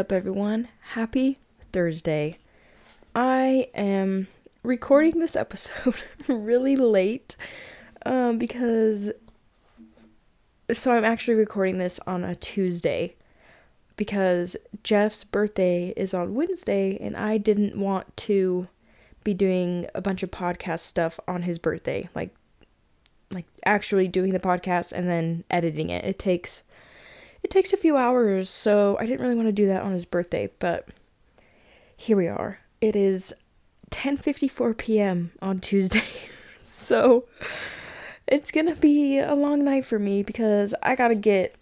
[0.00, 0.68] Up, everyone?
[0.94, 1.38] Happy
[1.74, 2.38] Thursday.
[3.14, 4.28] I am
[4.62, 5.94] recording this episode
[6.26, 7.36] really late
[8.06, 9.12] um, because.
[10.72, 13.14] So, I'm actually recording this on a Tuesday
[13.96, 18.68] because Jeff's birthday is on Wednesday, and I didn't want to
[19.22, 22.08] be doing a bunch of podcast stuff on his birthday.
[22.14, 22.34] Like,
[23.30, 26.06] like actually doing the podcast and then editing it.
[26.06, 26.62] It takes
[27.42, 30.04] it takes a few hours, so I didn't really want to do that on his
[30.04, 30.88] birthday, but
[31.96, 32.60] here we are.
[32.80, 33.32] It is
[33.90, 35.32] 10:54 p.m.
[35.42, 36.04] on Tuesday.
[36.62, 37.24] so
[38.26, 41.56] it's going to be a long night for me because I got to get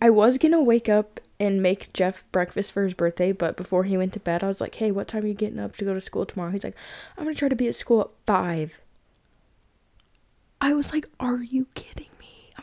[0.00, 3.84] I was going to wake up and make Jeff breakfast for his birthday, but before
[3.84, 5.84] he went to bed, I was like, "Hey, what time are you getting up to
[5.84, 6.76] go to school tomorrow?" He's like,
[7.16, 8.78] "I'm going to try to be at school at 5."
[10.60, 12.11] I was like, "Are you kidding me?" I'm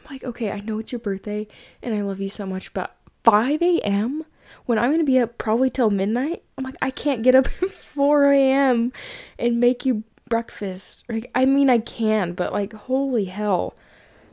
[0.10, 1.48] like, "Okay, I know it's your birthday
[1.82, 4.26] and I love you so much, but 5 a.m.
[4.66, 6.44] when I'm gonna be up probably till midnight.
[6.58, 8.92] I'm like, I can't get up at 4 a.m.
[9.38, 11.04] and make you breakfast.
[11.10, 13.76] Like, I mean, I can, but like, holy hell,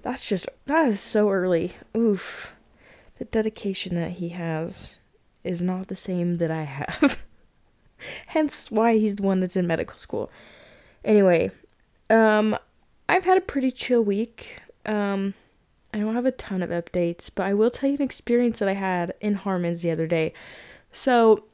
[0.02, 1.72] that's just that is so early.
[1.96, 2.52] Oof,
[3.18, 4.96] the dedication that he has
[5.42, 7.18] is not the same that I have.
[8.28, 10.30] Hence, why he's the one that's in medical school.
[11.04, 11.50] Anyway,
[12.10, 12.56] um,
[13.08, 14.58] I've had a pretty chill week.
[14.84, 15.34] Um,
[15.96, 18.68] I don't have a ton of updates, but I will tell you an experience that
[18.68, 20.34] I had in Harmon's the other day.
[20.92, 21.44] So,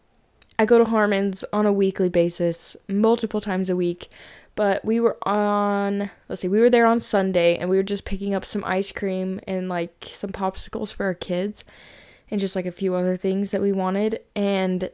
[0.59, 4.09] I go to Harmon's on a weekly basis, multiple times a week.
[4.57, 8.05] But we were on, let's see, we were there on Sunday and we were just
[8.05, 11.65] picking up some ice cream and like some popsicles for our kids
[12.29, 14.21] and just like a few other things that we wanted.
[14.35, 14.91] And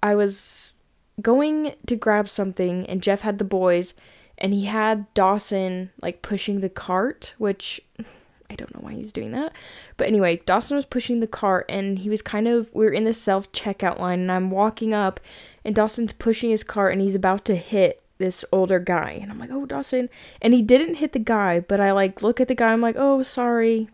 [0.00, 0.74] I was
[1.20, 3.94] going to grab something and Jeff had the boys
[4.38, 7.80] and he had Dawson like pushing the cart, which
[8.48, 9.52] I don't know why he's doing that.
[9.96, 13.04] But anyway, Dawson was pushing the cart and he was kind of we are in
[13.04, 15.20] the self checkout line and I'm walking up
[15.64, 19.18] and Dawson's pushing his cart and he's about to hit this older guy.
[19.20, 20.08] And I'm like, "Oh, Dawson."
[20.40, 22.72] And he didn't hit the guy, but I like look at the guy.
[22.72, 23.88] I'm like, "Oh, sorry."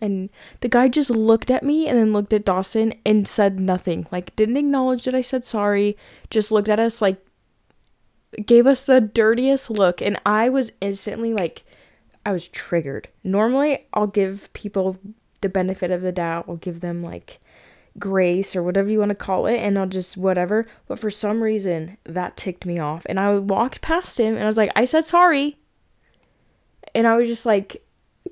[0.00, 0.28] And
[0.60, 4.06] the guy just looked at me and then looked at Dawson and said nothing.
[4.12, 5.96] Like didn't acknowledge that I said sorry.
[6.30, 7.24] Just looked at us like
[8.44, 11.64] gave us the dirtiest look and I was instantly like
[12.26, 13.08] I was triggered.
[13.22, 14.98] Normally I'll give people
[15.42, 16.46] the benefit of the doubt.
[16.48, 17.38] I'll give them like
[18.00, 20.66] grace or whatever you want to call it and I'll just whatever.
[20.88, 24.46] But for some reason that ticked me off and I walked past him and I
[24.46, 25.56] was like, "I said sorry."
[26.96, 27.84] And I was just like,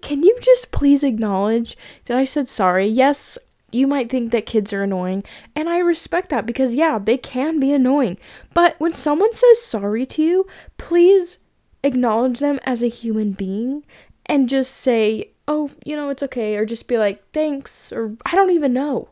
[0.03, 1.77] "Can you just please acknowledge
[2.07, 3.39] that I said sorry?" Yes,
[3.71, 5.23] you might think that kids are annoying,
[5.55, 8.19] and I respect that because, yeah, they can be annoying.
[8.55, 10.47] But when someone says sorry to you,
[10.79, 11.39] please
[11.85, 13.85] acknowledge them as a human being
[14.27, 18.35] and just say, oh, you know, it's okay, or just be like, thanks, or I
[18.35, 19.09] don't even know.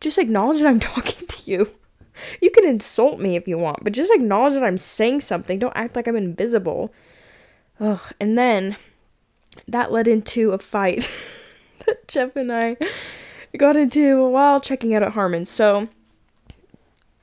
[0.00, 1.70] Just acknowledge that I'm talking to you.
[2.40, 5.58] You can insult me if you want, but just acknowledge that I'm saying something.
[5.58, 6.92] Don't act like I'm invisible.
[7.80, 8.76] Ugh, and then
[9.66, 11.10] that led into a fight
[11.86, 12.76] that Jeff and I
[13.56, 15.44] got into while checking out at Harmon.
[15.44, 15.88] So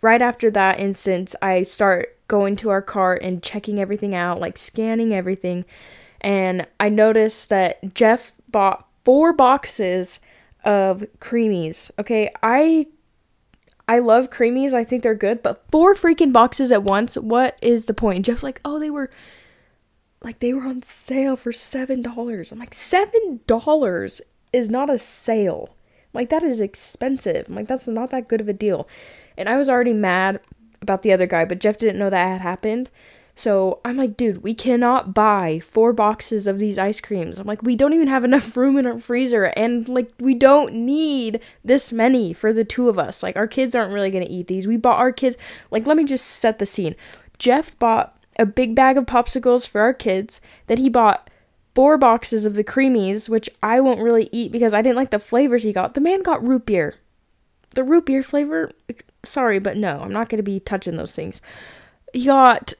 [0.01, 4.57] right after that instance, I start going to our cart and checking everything out, like
[4.57, 5.65] scanning everything.
[6.21, 10.19] And I noticed that Jeff bought four boxes
[10.63, 11.91] of creamies.
[11.99, 12.87] Okay, I
[13.87, 14.73] I love creamies.
[14.73, 17.15] I think they're good, but four freaking boxes at once.
[17.15, 18.25] What is the point?
[18.25, 19.11] Jeff's like, "Oh, they were
[20.21, 24.21] like they were on sale for $7." I'm like, "$7
[24.51, 25.75] is not a sale."
[26.13, 27.49] Like that is expensive.
[27.49, 28.87] Like that's not that good of a deal.
[29.37, 30.39] And I was already mad
[30.85, 32.89] about the other guy, but Jeff didn't know that had happened.
[33.35, 37.37] So I'm like, dude, we cannot buy four boxes of these ice creams.
[37.37, 40.73] I'm like, we don't even have enough room in our freezer, and like, we don't
[40.73, 43.21] need this many for the two of us.
[43.21, 44.67] Like, our kids aren't really gonna eat these.
[44.67, 45.37] We bought our kids,
[45.69, 46.95] like, let me just set the scene.
[47.37, 51.29] Jeff bought a big bag of popsicles for our kids, that he bought
[51.73, 55.19] four boxes of the creamies, which I won't really eat because I didn't like the
[55.19, 55.93] flavors he got.
[55.93, 56.95] The man got root beer.
[57.71, 58.71] The root beer flavor,
[59.25, 61.41] sorry, but no, I'm not to be touching those things.
[62.13, 62.73] He got,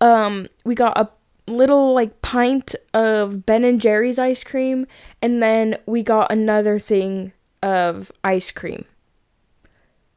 [0.00, 1.08] um, we got a
[1.50, 4.86] little like pint of Ben and Jerry's ice cream,
[5.22, 8.84] and then we got another thing of ice cream.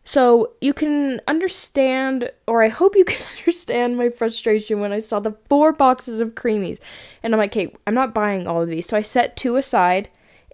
[0.03, 5.19] So you can understand, or I hope you can understand my frustration when I saw
[5.19, 6.79] the four boxes of creamies.
[7.21, 8.87] And I'm like, okay, I'm not buying all of these.
[8.87, 10.09] So I set two aside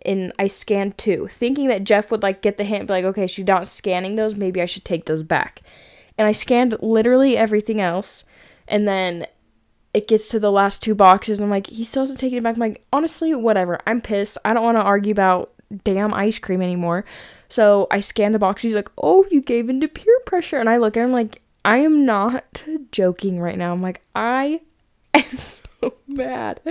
[0.05, 3.27] and I scanned two, thinking that Jeff would like get the hint, be like, okay,
[3.27, 5.61] she's not scanning those, maybe I should take those back.
[6.17, 8.23] And I scanned literally everything else.
[8.67, 9.27] And then
[9.93, 12.43] it gets to the last two boxes, and I'm like, he still hasn't taken it
[12.43, 12.55] back.
[12.55, 13.79] I'm like, honestly, whatever.
[13.87, 14.37] I'm pissed.
[14.43, 15.53] I don't want to argue about
[15.83, 17.05] damn ice cream anymore.
[17.49, 18.61] So I scan the box.
[18.61, 21.77] He's like, "Oh, you gave into peer pressure," and I look at him like, "I
[21.77, 24.61] am not joking right now." I'm like, "I
[25.13, 25.64] am so
[26.07, 26.61] mad,"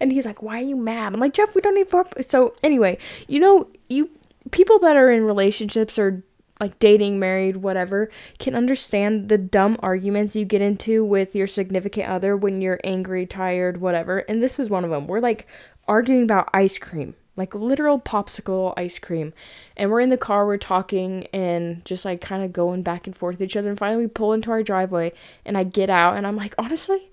[0.00, 2.98] and he's like, "Why are you mad?" I'm like, "Jeff, we don't need." So anyway,
[3.28, 4.10] you know, you
[4.50, 6.22] people that are in relationships or
[6.60, 12.08] like dating, married, whatever, can understand the dumb arguments you get into with your significant
[12.08, 14.18] other when you're angry, tired, whatever.
[14.20, 15.08] And this was one of them.
[15.08, 15.48] We're like
[15.88, 19.32] arguing about ice cream, like literal popsicle ice cream.
[19.76, 23.16] And we're in the car, we're talking and just like kind of going back and
[23.16, 23.70] forth with each other.
[23.70, 25.12] And finally, we pull into our driveway
[25.44, 27.10] and I get out and I'm like, honestly,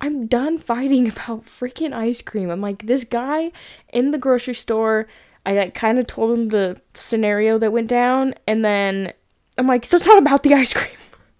[0.00, 2.50] I'm done fighting about freaking ice cream.
[2.50, 3.52] I'm like, this guy
[3.92, 5.06] in the grocery store
[5.46, 9.12] I kind of told him the scenario that went down, and then
[9.56, 10.90] I'm like, still talking about the ice cream.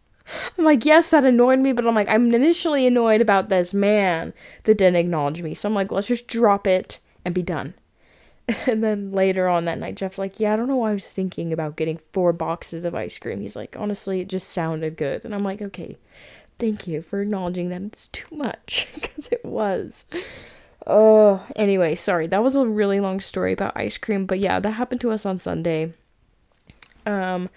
[0.58, 4.32] I'm like, yes, that annoyed me, but I'm like, I'm initially annoyed about this man
[4.62, 5.55] that didn't acknowledge me.
[5.55, 7.75] So I'm like, let's just drop it and be done.
[8.69, 11.12] And then later on that night, Jeff's like, yeah, I don't know why I was
[11.12, 13.41] thinking about getting four boxes of ice cream.
[13.41, 15.25] He's like, honestly, it just sounded good.
[15.25, 15.97] And I'm like, okay,
[16.58, 20.05] thank you for acknowledging that it's too much, because it was.
[20.87, 22.26] Oh, anyway, sorry.
[22.26, 25.26] That was a really long story about ice cream, but yeah, that happened to us
[25.26, 25.93] on Sunday.
[27.05, 27.49] Um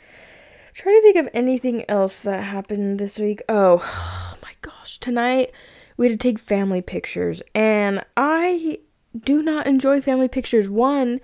[0.74, 3.42] trying to think of anything else that happened this week.
[3.50, 5.52] Oh, oh my gosh, tonight
[5.98, 8.80] we had to take family pictures and I
[9.18, 10.70] do not enjoy family pictures.
[10.70, 11.20] One,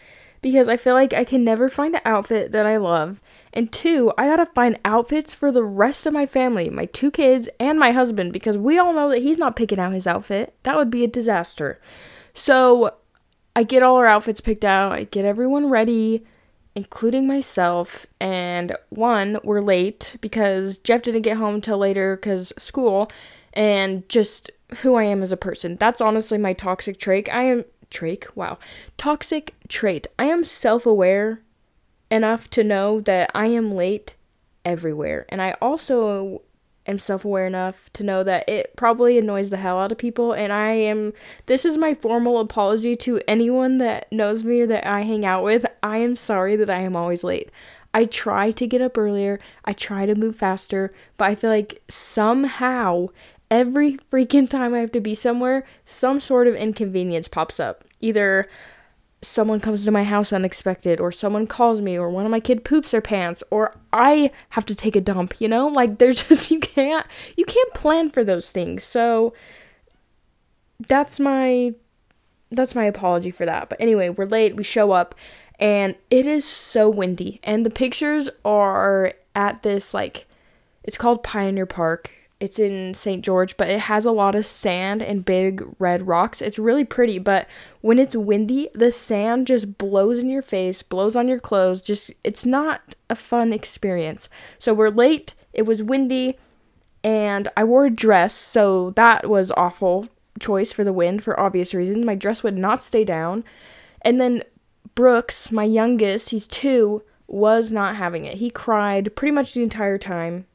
[0.46, 3.20] because I feel like I can never find an outfit that I love.
[3.52, 7.50] And two, I gotta find outfits for the rest of my family, my two kids,
[7.60, 10.54] and my husband, because we all know that he's not picking out his outfit.
[10.62, 11.82] That would be a disaster.
[12.36, 12.94] So
[13.56, 16.24] I get all our outfits picked out, I get everyone ready,
[16.76, 18.06] including myself.
[18.20, 23.12] And one, we're late because Jeff didn't get home till later because school,
[23.54, 24.52] and just
[24.82, 25.78] who I am as a person.
[25.80, 27.30] That's honestly my toxic trait.
[27.34, 28.36] I am trait.
[28.36, 28.58] Wow.
[28.98, 30.08] Toxic trait.
[30.18, 31.42] I am self aware
[32.12, 34.16] enough to know that I am late
[34.64, 35.26] everywhere.
[35.30, 36.42] And I also
[36.88, 40.34] am self aware enough to know that it probably annoys the hell out of people.
[40.34, 41.14] And I am,
[41.46, 45.44] this is my formal apology to anyone that knows me or that I hang out
[45.44, 45.66] with.
[45.82, 47.52] I am sorry that I am always late.
[47.94, 51.82] I try to get up earlier, I try to move faster, but I feel like
[51.88, 53.08] somehow
[53.50, 57.84] every freaking time I have to be somewhere, some sort of inconvenience pops up.
[58.02, 58.48] Either
[59.22, 62.64] someone comes to my house unexpected or someone calls me or one of my kid
[62.64, 65.68] poops their pants or I have to take a dump, you know?
[65.68, 67.06] Like there's just you can't
[67.36, 68.84] you can't plan for those things.
[68.84, 69.34] So
[70.88, 71.74] that's my
[72.52, 73.70] that's my apology for that.
[73.70, 75.16] But anyway, we're late, we show up
[75.60, 80.28] and it is so windy and the pictures are at this like
[80.84, 83.24] it's called Pioneer Park it's in St.
[83.24, 86.42] George, but it has a lot of sand and big red rocks.
[86.42, 87.48] It's really pretty, but
[87.82, 91.82] when it's windy, the sand just blows in your face, blows on your clothes.
[91.82, 94.28] Just it's not a fun experience.
[94.60, 95.34] So we're late.
[95.54, 96.38] It was windy,
[97.04, 100.10] and I wore a dress, so that was awful
[100.40, 102.06] choice for the wind for obvious reasons.
[102.06, 103.46] My dress would not stay down.
[104.02, 104.44] And then
[104.94, 108.38] Brooks, my youngest, he's 2, was not having it.
[108.38, 110.46] He cried pretty much the entire time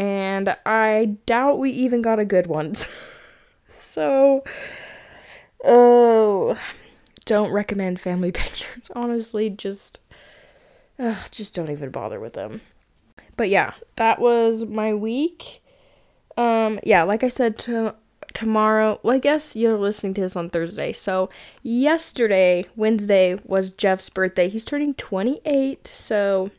[0.00, 2.74] and I doubt we even got a good one.
[3.78, 4.42] so,
[5.62, 6.58] oh,
[7.26, 8.90] don't recommend family pictures.
[8.96, 9.98] Honestly, just,
[10.98, 12.62] uh, just don't even bother with them.
[13.36, 15.62] But yeah, that was my week.
[16.38, 17.94] Um, yeah, like I said, to,
[18.32, 20.94] tomorrow, well, I guess you're listening to this on Thursday.
[20.94, 21.28] So,
[21.62, 24.48] yesterday, Wednesday, was Jeff's birthday.
[24.48, 25.86] He's turning 28.
[25.86, 26.50] So,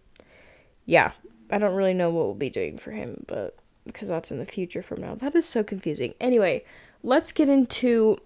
[0.86, 1.14] yeah,
[1.52, 4.46] I don't really know what we'll be doing for him, but because that's in the
[4.46, 5.16] future from now.
[5.16, 6.14] That is so confusing.
[6.20, 6.64] Anyway,
[7.04, 8.18] let's get into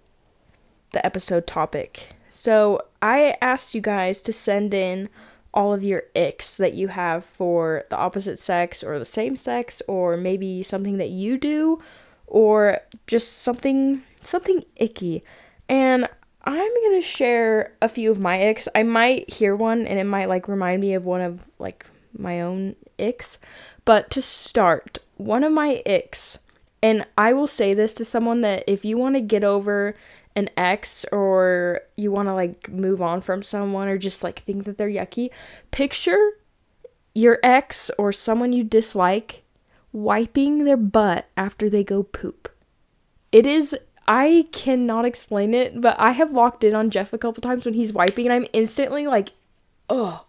[0.92, 2.10] the episode topic.
[2.30, 5.10] So, I asked you guys to send in
[5.54, 9.82] all of your icks that you have for the opposite sex or the same sex
[9.88, 11.82] or maybe something that you do
[12.28, 15.24] or just something something icky.
[15.70, 16.10] And
[16.44, 18.68] I'm going to share a few of my icks.
[18.76, 21.86] I might hear one and it might like remind me of one of like
[22.18, 23.40] my own icks.
[23.84, 26.38] But to start, one of my icks,
[26.82, 29.96] and I will say this to someone that if you want to get over
[30.36, 34.66] an ex or you want to like move on from someone or just like think
[34.66, 35.30] that they're yucky,
[35.72, 36.32] picture
[37.14, 39.44] your ex or someone you dislike
[39.94, 42.50] wiping their butt after they go poop.
[43.32, 43.76] It is
[44.08, 47.74] I cannot explain it, but I have walked in on Jeff a couple times when
[47.74, 49.32] he's wiping and I'm instantly like,
[49.90, 50.25] oh,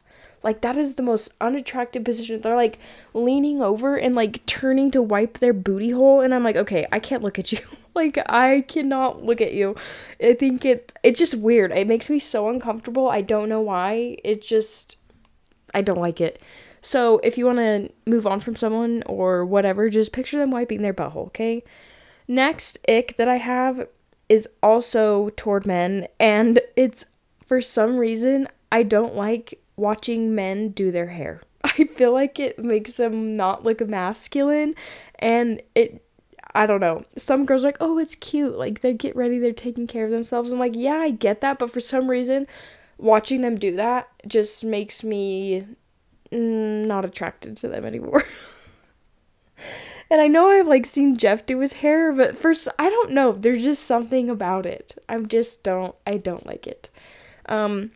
[0.47, 2.41] like that is the most unattractive position.
[2.41, 2.79] They're like
[3.13, 7.01] leaning over and like turning to wipe their booty hole and I'm like, "Okay, I
[7.01, 7.59] can't look at you."
[7.95, 9.75] like I cannot look at you.
[10.23, 11.73] I think it it's just weird.
[11.73, 13.09] It makes me so uncomfortable.
[13.09, 14.19] I don't know why.
[14.23, 14.97] It just
[15.75, 16.41] I don't like it.
[16.81, 20.83] So if you want to move on from someone or whatever, just picture them wiping
[20.83, 21.65] their butthole, okay?
[22.29, 23.89] Next ick that I have
[24.29, 27.05] is also toward men, and it's
[27.45, 31.43] for some reason I don't like watching men do their hair.
[31.65, 34.75] I feel like it makes them not look masculine,
[35.19, 36.03] and it
[36.55, 37.05] I don't know.
[37.19, 38.57] Some girls are like, oh, it's cute.
[38.57, 40.51] Like they get ready, they're taking care of themselves.
[40.51, 42.47] I'm like, yeah, I get that, but for some reason,
[42.99, 45.67] watching them do that just makes me
[46.33, 48.25] mm, not attracted to them anymore.
[50.11, 53.33] and I know I've like seen Jeff do his hair, but first I don't know.
[53.33, 54.99] There's just something about it.
[55.09, 56.89] I just don't I don't like it.
[57.47, 57.93] Um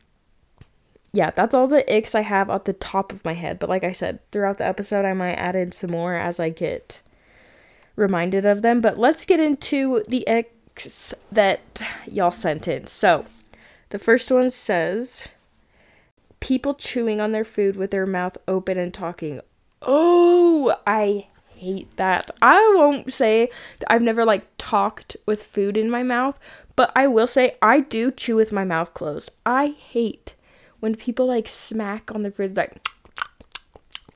[1.13, 3.59] yeah, that's all the icks I have at the top of my head.
[3.59, 6.51] But like I said, throughout the episode I might add in some more as I
[6.51, 7.01] get
[7.97, 8.81] reminded of them.
[8.81, 12.87] But let's get into the icks that y'all sent in.
[12.87, 13.27] So
[13.89, 15.29] the first one says
[16.39, 19.41] people chewing on their food with their mouth open and talking.
[19.83, 22.31] Oh, I hate that.
[22.41, 23.51] I won't say
[23.89, 26.39] I've never like talked with food in my mouth,
[26.77, 29.31] but I will say I do chew with my mouth closed.
[29.45, 30.35] I hate
[30.81, 32.87] when people like smack on their food like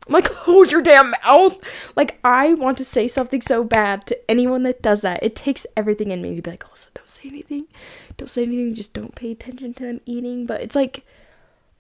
[0.07, 1.59] I'm like, close your damn mouth.
[1.97, 5.23] Like, I want to say something so bad to anyone that does that.
[5.23, 7.67] It takes everything in me to be like, listen, don't say anything.
[8.17, 8.75] Don't say anything.
[8.75, 10.45] Just don't pay attention to them eating.
[10.45, 11.05] But it's like,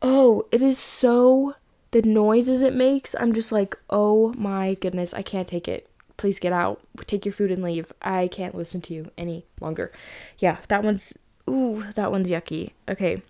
[0.00, 1.54] oh, it is so
[1.94, 3.14] the noises it makes.
[3.20, 5.88] I'm just like, oh my goodness, I can't take it.
[6.16, 6.80] Please get out.
[7.06, 7.92] Take your food and leave.
[8.02, 9.92] I can't listen to you any longer.
[10.38, 11.14] Yeah, that one's
[11.48, 12.72] ooh, that one's yucky.
[12.88, 13.22] Okay.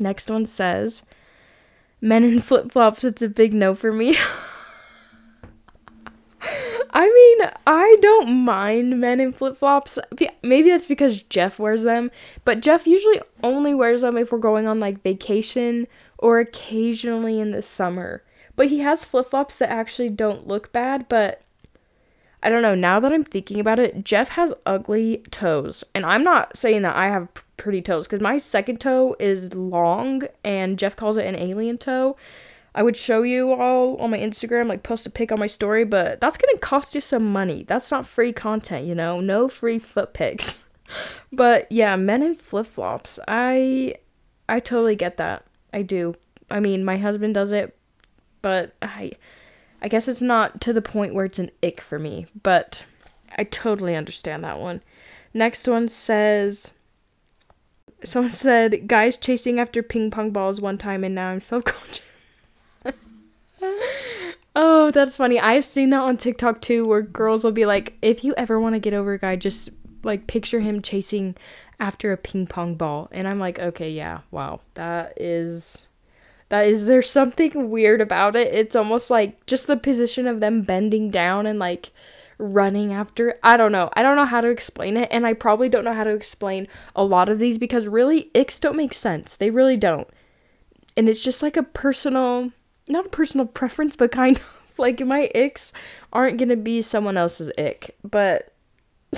[0.00, 1.02] Next one says
[2.00, 4.16] men in flip flops, it's a big no for me.
[6.90, 9.98] I mean, I don't mind men in flip flops.
[10.42, 12.10] Maybe that's because Jeff wears them,
[12.44, 15.86] but Jeff usually only wears them if we're going on like vacation
[16.18, 18.22] or occasionally in the summer.
[18.56, 21.42] But he has flip flops that actually don't look bad, but
[22.42, 22.74] I don't know.
[22.74, 25.82] Now that I'm thinking about it, Jeff has ugly toes.
[25.94, 30.22] And I'm not saying that I have pretty toes because my second toe is long
[30.44, 32.16] and Jeff calls it an alien toe.
[32.74, 35.84] I would show you all on my Instagram, like post a pic on my story,
[35.84, 37.64] but that's gonna cost you some money.
[37.66, 39.20] That's not free content, you know?
[39.20, 40.62] No free foot pics.
[41.32, 43.18] but yeah, men in flip flops.
[43.26, 43.96] I
[44.48, 45.44] I totally get that.
[45.72, 46.14] I do.
[46.50, 47.76] I mean, my husband does it,
[48.42, 49.12] but I
[49.80, 52.84] I guess it's not to the point where it's an ick for me, but
[53.36, 54.82] I totally understand that one.
[55.32, 56.72] Next one says
[58.04, 62.02] someone said guys chasing after ping pong balls one time and now I'm self-conscious.
[64.56, 65.38] oh, that's funny.
[65.38, 68.74] I've seen that on TikTok too where girls will be like if you ever want
[68.74, 69.70] to get over a guy just
[70.02, 71.36] like picture him chasing
[71.80, 74.20] after a ping pong ball and I'm like okay, yeah.
[74.30, 74.60] Wow.
[74.74, 75.82] That is
[76.48, 78.54] that is there's something weird about it.
[78.54, 81.90] It's almost like just the position of them bending down and like
[82.38, 83.90] running after I don't know.
[83.94, 86.68] I don't know how to explain it and I probably don't know how to explain
[86.96, 89.36] a lot of these because really icks don't make sense.
[89.36, 90.08] They really don't.
[90.96, 92.52] And it's just like a personal
[92.86, 94.44] not a personal preference but kind of
[94.78, 95.72] like my icks
[96.12, 98.54] aren't going to be someone else's ick, but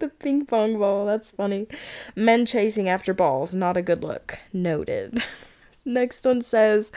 [0.00, 1.66] the ping pong ball, that's funny.
[2.14, 4.38] Men chasing after balls, not a good look.
[4.52, 5.22] Noted.
[5.84, 6.92] Next one says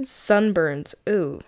[0.00, 0.94] sunburns.
[1.08, 1.40] Ooh.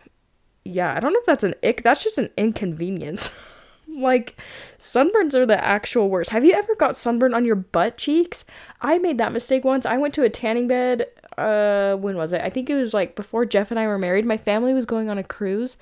[0.65, 1.83] Yeah, I don't know if that's an ick.
[1.83, 3.33] That's just an inconvenience.
[3.89, 4.37] like
[4.79, 6.31] sunburns are the actual worst.
[6.31, 8.45] Have you ever got sunburn on your butt cheeks?
[8.81, 9.87] I made that mistake once.
[9.87, 11.07] I went to a tanning bed
[11.37, 12.41] uh when was it?
[12.41, 14.25] I think it was like before Jeff and I were married.
[14.25, 15.77] My family was going on a cruise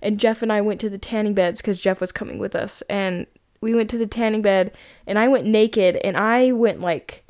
[0.00, 2.82] and Jeff and I went to the tanning beds cuz Jeff was coming with us
[2.88, 3.26] and
[3.60, 7.24] we went to the tanning bed and I went naked and I went like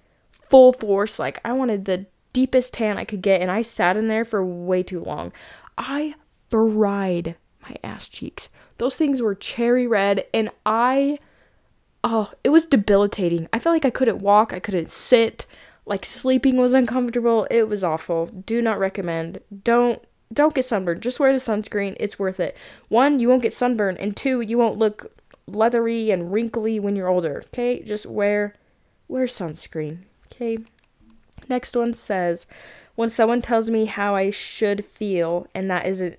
[0.48, 4.08] full force like I wanted the deepest tan I could get, and I sat in
[4.08, 5.32] there for way too long.
[5.76, 6.14] I
[6.50, 8.48] fried my ass cheeks.
[8.78, 11.18] Those things were cherry red, and I,
[12.02, 13.48] oh, it was debilitating.
[13.52, 15.46] I felt like I couldn't walk, I couldn't sit,
[15.86, 17.46] like sleeping was uncomfortable.
[17.50, 18.26] It was awful.
[18.26, 19.40] Do not recommend.
[19.64, 21.02] Don't don't get sunburned.
[21.02, 21.94] Just wear the sunscreen.
[22.00, 22.56] It's worth it.
[22.88, 25.12] One, you won't get sunburned, and two, you won't look
[25.46, 27.42] leathery and wrinkly when you're older.
[27.48, 28.54] Okay, just wear
[29.08, 29.98] wear sunscreen.
[30.32, 30.58] Okay.
[31.52, 32.46] Next one says,
[32.94, 36.18] when someone tells me how I should feel and that isn't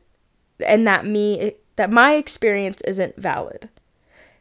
[0.64, 3.68] and that me that my experience isn't valid.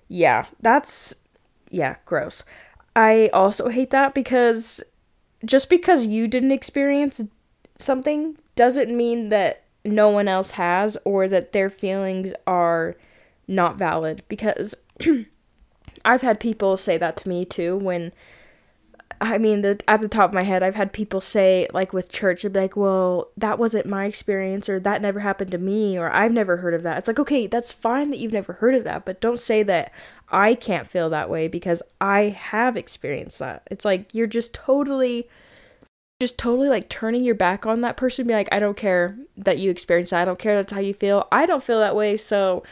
[0.06, 1.14] Yeah, that's
[1.70, 2.44] yeah, gross.
[2.94, 4.82] I also hate that because
[5.46, 7.22] just because you didn't experience
[7.78, 12.96] something doesn't mean that no one else has or that their feelings are
[13.48, 14.74] not valid because
[16.04, 18.12] I've had people say that to me too when
[19.22, 22.08] I mean, the, at the top of my head, I've had people say, like with
[22.08, 25.96] church, they'd be like, well, that wasn't my experience, or that never happened to me,
[25.96, 26.98] or I've never heard of that.
[26.98, 29.92] It's like, okay, that's fine that you've never heard of that, but don't say that
[30.30, 33.62] I can't feel that way because I have experienced that.
[33.70, 35.28] It's like, you're just totally,
[36.20, 39.58] just totally like turning your back on that person, be like, I don't care that
[39.58, 40.22] you experience that.
[40.22, 41.28] I don't care that's how you feel.
[41.30, 42.64] I don't feel that way, so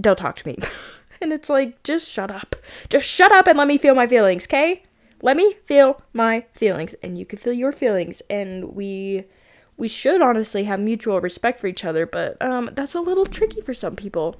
[0.00, 0.56] don't talk to me.
[1.20, 2.54] and it's like, just shut up.
[2.88, 4.84] Just shut up and let me feel my feelings, okay?
[5.22, 9.24] Let me feel my feelings and you can feel your feelings and we
[9.78, 13.62] we should honestly have mutual respect for each other but um that's a little tricky
[13.62, 14.36] for some people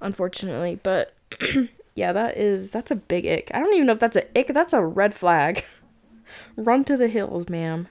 [0.00, 1.14] unfortunately but
[1.94, 3.50] yeah that is that's a big ick.
[3.52, 5.64] I don't even know if that's a ick that's a red flag.
[6.56, 7.88] Run to the hills ma'am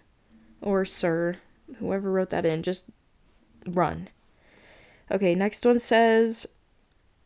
[0.62, 1.38] or sir
[1.80, 2.86] whoever wrote that in just
[3.68, 4.10] run.
[5.10, 6.48] Okay next one says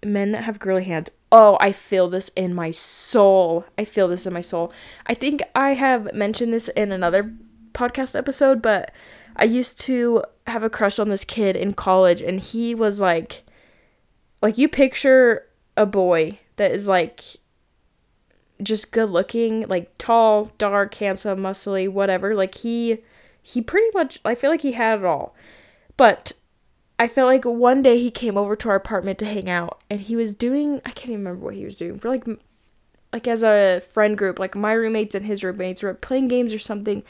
[0.05, 3.65] men that have girly hands Oh, I feel this in my soul.
[3.77, 4.71] I feel this in my soul.
[5.05, 7.33] I think I have mentioned this in another
[7.73, 8.91] podcast episode, but
[9.35, 13.43] I used to have a crush on this kid in college and he was like
[14.41, 15.45] like you picture
[15.75, 17.21] a boy that is like
[18.63, 22.33] just good looking, like tall, dark, handsome, muscly, whatever.
[22.33, 22.99] Like he
[23.41, 25.35] he pretty much I feel like he had it all.
[25.97, 26.31] But
[26.97, 29.99] I felt like one day he came over to our apartment to hang out and
[29.99, 31.97] he was doing I can't even remember what he was doing.
[31.97, 32.39] But like
[33.11, 36.59] like as a friend group, like my roommates and his roommates were playing games or
[36.59, 37.03] something.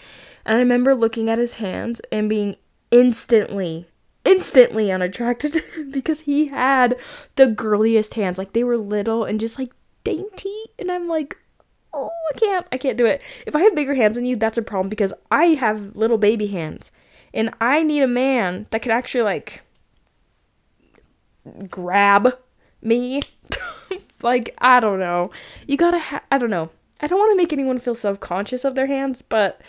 [0.46, 2.56] And I remember looking at his hands and being
[2.92, 3.88] instantly
[4.24, 6.98] instantly unattracted because he had
[7.36, 8.40] the girliest hands.
[8.40, 9.72] Like they were little and just like
[10.04, 11.38] dainty and I'm like
[11.94, 13.22] oh, I can't I can't do it.
[13.46, 16.48] If I have bigger hands than you, that's a problem because I have little baby
[16.48, 16.92] hands.
[17.36, 19.62] And I need a man that can actually like
[21.70, 22.38] grab
[22.82, 23.22] me.
[24.22, 25.32] like, I don't know.
[25.68, 26.70] You gotta, ha- I don't know.
[27.02, 29.62] I don't want to make anyone feel self conscious of their hands, but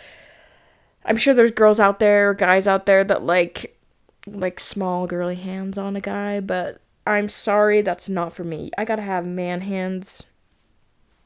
[1.05, 3.77] I'm sure there's girls out there, guys out there that like,
[4.25, 8.71] like small girly hands on a guy, but I'm sorry, that's not for me.
[8.77, 10.23] I gotta have man hands.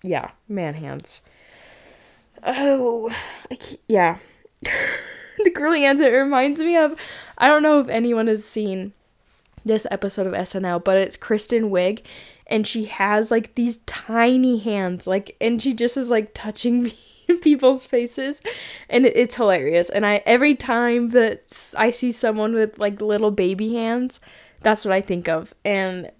[0.03, 1.21] Yeah, man hands.
[2.43, 3.11] Oh,
[3.87, 4.17] yeah.
[4.61, 6.95] the girly hands, it reminds me of.
[7.37, 8.93] I don't know if anyone has seen
[9.65, 12.03] this episode of SNL, but it's Kristen Wiig
[12.51, 16.91] and she has like these tiny hands like and she just is like touching
[17.41, 18.41] people's faces
[18.89, 23.73] and it's hilarious and I every time that I see someone with like little baby
[23.73, 24.19] hands,
[24.59, 26.11] that's what I think of and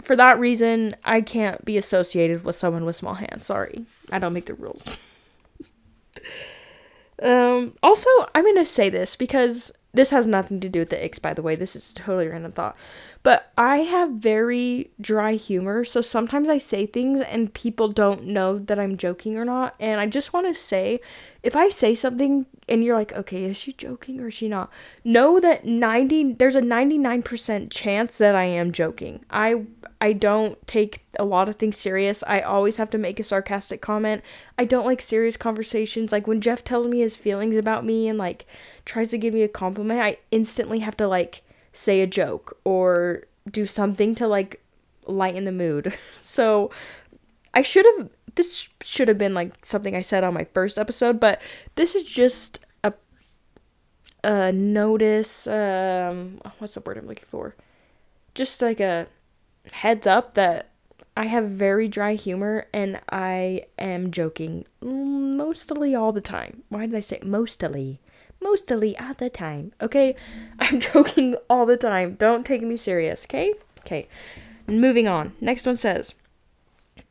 [0.00, 3.44] for that reason, I can't be associated with someone with small hands.
[3.44, 3.84] Sorry.
[4.12, 4.88] I don't make the rules.
[7.22, 11.02] um also, I'm going to say this because this has nothing to do with the
[11.02, 11.54] icks, by the way.
[11.54, 12.76] This is totally random thought.
[13.22, 18.58] But I have very dry humor, so sometimes I say things and people don't know
[18.58, 19.74] that I'm joking or not.
[19.80, 21.00] And I just want to say
[21.42, 24.70] if I say something and you're like, okay, is she joking or is she not?
[25.04, 29.24] Know that 90 there's a 99% chance that I am joking.
[29.30, 29.62] I
[30.00, 32.22] I don't take a lot of things serious.
[32.26, 34.22] I always have to make a sarcastic comment.
[34.56, 36.12] I don't like serious conversations.
[36.12, 38.46] Like when Jeff tells me his feelings about me and like
[38.84, 43.24] tries to give me a compliment, I instantly have to like say a joke or
[43.50, 44.62] do something to like
[45.06, 45.96] lighten the mood.
[46.22, 46.70] so
[47.52, 51.18] I should have this should have been like something I said on my first episode,
[51.18, 51.40] but
[51.74, 52.92] this is just a
[54.22, 57.56] a notice um what's the word I'm looking for?
[58.34, 59.08] Just like a
[59.72, 60.70] heads up that
[61.18, 66.62] I have very dry humor and I am joking mostly all the time.
[66.68, 67.98] Why did I say mostly?
[68.40, 69.72] Mostly all the time.
[69.80, 70.14] Okay?
[70.60, 72.14] I'm joking all the time.
[72.14, 73.54] Don't take me serious, okay?
[73.80, 74.06] Okay.
[74.68, 75.34] Moving on.
[75.40, 76.14] Next one says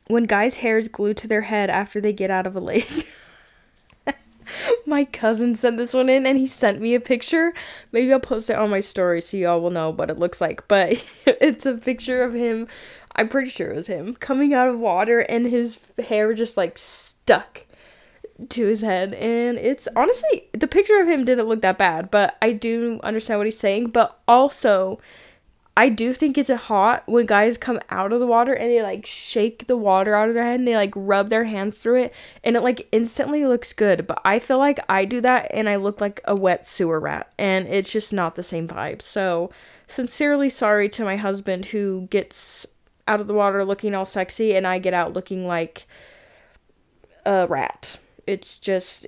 [0.07, 3.09] when guys' hair is glued to their head after they get out of a lake.
[4.85, 7.53] my cousin sent this one in and he sent me a picture.
[7.91, 10.65] Maybe I'll post it on my story so y'all will know what it looks like.
[10.69, 12.67] But it's a picture of him.
[13.17, 16.77] I'm pretty sure it was him coming out of water and his hair just like
[16.77, 17.65] stuck
[18.49, 19.13] to his head.
[19.13, 23.39] And it's honestly, the picture of him didn't look that bad, but I do understand
[23.39, 23.89] what he's saying.
[23.89, 24.99] But also,
[25.75, 28.81] I do think it's a hot when guys come out of the water and they
[28.81, 32.01] like shake the water out of their head and they like rub their hands through
[32.01, 34.07] it and it like instantly looks good.
[34.07, 37.31] But I feel like I do that and I look like a wet sewer rat
[37.37, 39.01] and it's just not the same vibe.
[39.01, 39.51] So,
[39.87, 42.65] sincerely sorry to my husband who gets
[43.07, 45.87] out of the water looking all sexy and I get out looking like
[47.25, 47.99] a rat.
[48.25, 49.07] It's just,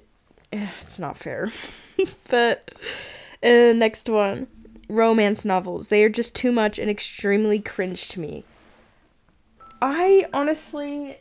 [0.54, 1.52] eh, it's not fair.
[2.30, 2.72] but,
[3.44, 4.48] uh, next one
[4.88, 5.90] romance novels.
[5.90, 8.44] They are just too much and extremely cringe to me.
[9.82, 11.20] I honestly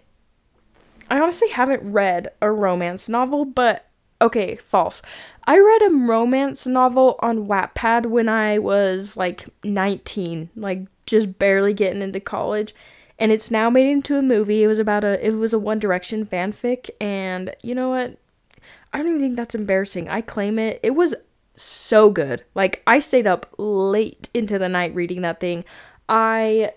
[1.10, 3.86] I honestly haven't read a romance novel, but
[4.20, 5.00] okay, false.
[5.48, 11.72] I read a romance novel on Wattpad when I was like 19, like just barely
[11.72, 12.74] getting into college,
[13.18, 14.62] and it's now made into a movie.
[14.62, 18.18] It was about a it was a One Direction fanfic, and you know what?
[18.92, 20.06] I don't even think that's embarrassing.
[20.10, 20.80] I claim it.
[20.82, 21.14] It was
[21.56, 22.44] so good.
[22.54, 25.64] Like I stayed up late into the night reading that thing.
[26.10, 26.72] I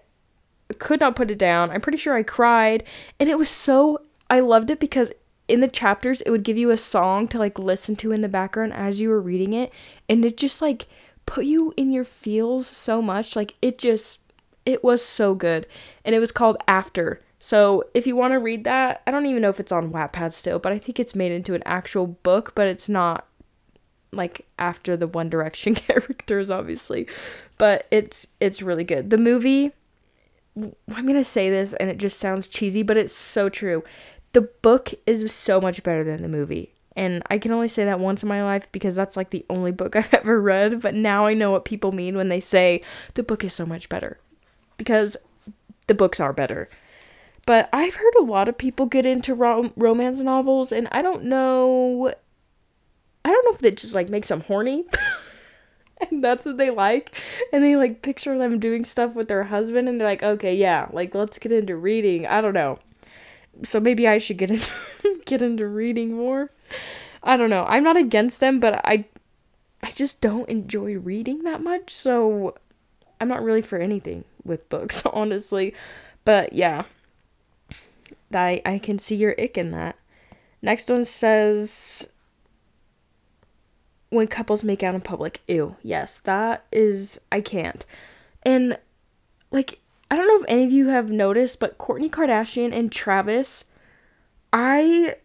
[0.79, 1.71] could not put it down.
[1.71, 2.86] I'm pretty sure I cried,
[3.19, 5.12] and it was so I loved it because
[5.51, 8.29] in the chapters it would give you a song to like listen to in the
[8.29, 9.71] background as you were reading it,
[10.07, 10.87] and it just like
[11.25, 13.35] put you in your feels so much.
[13.35, 14.19] Like it just
[14.65, 15.67] it was so good.
[16.05, 17.21] And it was called After.
[17.39, 20.31] So if you want to read that, I don't even know if it's on Wattpad
[20.33, 23.27] still, but I think it's made into an actual book, but it's not
[24.11, 27.07] like after the One Direction characters, obviously.
[27.57, 29.09] But it's it's really good.
[29.09, 29.73] The movie
[30.55, 33.83] I'm gonna say this and it just sounds cheesy, but it's so true.
[34.34, 36.74] The book is so much better than the movie.
[36.96, 39.72] And I can only say that once in my life because that's like the only
[39.72, 40.82] book I've ever read.
[40.82, 42.82] But now I know what people mean when they say
[43.13, 44.20] the book is so much better.
[44.78, 45.17] Because
[45.88, 46.70] the books are better.
[47.46, 51.24] But I've heard a lot of people get into rom- romance novels, and I don't
[51.24, 52.13] know.
[53.26, 54.86] I don't know if it just like makes them horny.
[56.10, 57.15] and that's what they like
[57.54, 60.88] and they like picture them doing stuff with their husband and they're like okay yeah
[60.91, 62.80] like let's get into reading i don't know
[63.63, 64.69] so maybe i should get into
[65.26, 66.52] get into reading more
[67.24, 69.06] i don't know i'm not against them but i
[69.84, 72.56] i just don't enjoy reading that much so
[73.19, 75.74] i'm not really for anything with books honestly
[76.26, 76.84] but yeah
[78.34, 79.95] i i can see your ick in that
[80.62, 82.08] next one says
[84.12, 85.41] when couples make out in public.
[85.47, 85.76] Ew.
[85.82, 87.84] Yes, that is I can't.
[88.43, 88.78] And
[89.50, 89.80] like
[90.12, 93.65] I don't know if any of you have noticed, but Kourtney Kardashian and Travis,
[94.54, 95.15] I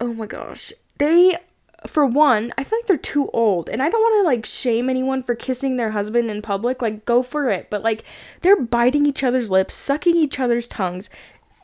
[0.00, 0.72] oh my gosh.
[0.98, 1.38] They
[1.86, 4.88] for one, I feel like they're too old, and I don't want to like shame
[4.88, 6.82] anyone for kissing their husband in public.
[6.82, 7.70] Like, go for it.
[7.70, 8.04] But like,
[8.42, 11.10] they're biting each other's lips, sucking each other's tongues.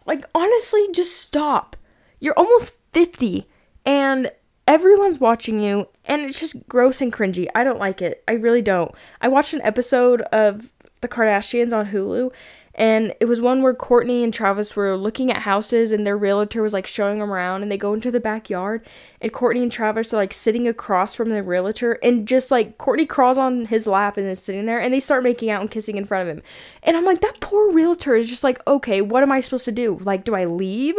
[0.07, 1.77] Like, honestly, just stop.
[2.21, 3.49] You're almost 50,
[3.85, 4.31] and
[4.67, 7.49] everyone's watching you and it's just gross and cringy.
[7.55, 8.23] I don't like it.
[8.29, 8.93] I really don't.
[9.21, 12.31] I watched an episode of The Kardashians on Hulu
[12.75, 16.63] and it was one where Kourtney and Travis were looking at houses and their realtor
[16.63, 18.87] was like showing them around and they go into the backyard
[19.21, 23.09] and Kourtney and Travis are like sitting across from the realtor and just like Kourtney
[23.09, 25.97] crawls on his lap and is sitting there and they start making out and kissing
[25.97, 26.43] in front of him.
[26.83, 29.73] And I'm like that poor realtor is just like, "Okay, what am I supposed to
[29.73, 29.99] do?
[30.01, 30.95] Like do I leave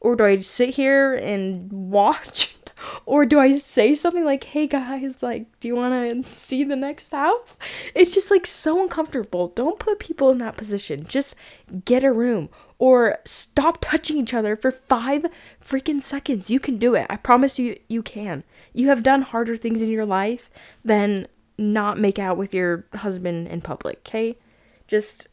[0.00, 2.56] or do I sit here and watch?"
[3.06, 6.76] or do I say something like, "Hey guys, like, do you want to see the
[6.76, 7.58] next house?"
[7.94, 9.48] It's just like so uncomfortable.
[9.48, 11.04] Don't put people in that position.
[11.06, 11.34] Just
[11.84, 15.26] get a room or stop touching each other for 5
[15.64, 16.50] freaking seconds.
[16.50, 17.06] You can do it.
[17.08, 18.44] I promise you you can.
[18.72, 20.50] You have done harder things in your life
[20.84, 24.36] than not make out with your husband in public, okay?
[24.88, 25.28] Just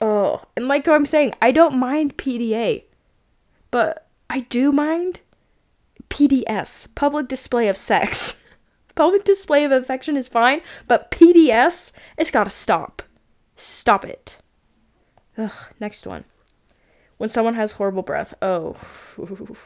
[0.00, 2.84] oh, and like I'm saying, I don't mind PDA.
[3.70, 5.20] But I do mind
[6.10, 8.36] PDS, public display of sex.
[8.94, 13.02] public display of affection is fine, but PDS, it's gotta stop.
[13.56, 14.38] Stop it.
[15.36, 16.24] Ugh, next one.
[17.16, 18.34] When someone has horrible breath.
[18.42, 18.76] Oh.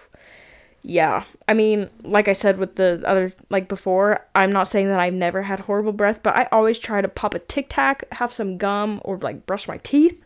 [0.82, 1.24] yeah.
[1.48, 5.14] I mean, like I said with the others, like before, I'm not saying that I've
[5.14, 8.58] never had horrible breath, but I always try to pop a tic tac, have some
[8.58, 10.24] gum, or like brush my teeth.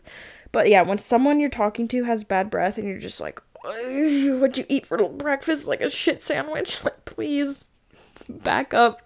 [0.51, 4.57] But yeah, when someone you're talking to has bad breath and you're just like, what'd
[4.57, 5.65] you eat for breakfast?
[5.65, 6.81] Like a shit sandwich?
[6.83, 7.65] Like, please,
[8.29, 9.01] back up.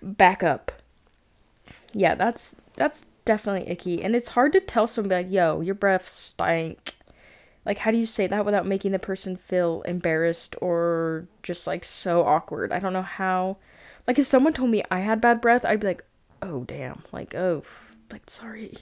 [0.00, 0.72] Back up.
[1.92, 4.02] Yeah, that's that's definitely icky.
[4.02, 6.96] And it's hard to tell someone like, yo, your breath stank.
[7.66, 11.84] Like, how do you say that without making the person feel embarrassed or just like
[11.84, 12.72] so awkward?
[12.72, 13.58] I don't know how.
[14.06, 16.04] Like, if someone told me I had bad breath, I'd be like,
[16.40, 17.02] oh, damn.
[17.12, 17.62] Like, oh,
[18.10, 18.74] like, sorry.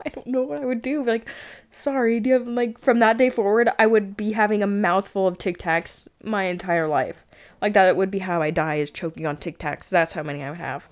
[0.06, 1.04] I don't know what I would do.
[1.04, 1.28] Like,
[1.70, 5.26] sorry, do you have like from that day forward, I would be having a mouthful
[5.26, 7.24] of Tic Tacs my entire life.
[7.60, 9.88] Like that it would be how I die is choking on Tic Tacs.
[9.88, 10.88] That's how many I would have.